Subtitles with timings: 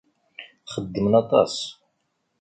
[0.73, 1.55] Xeddmen aṭas.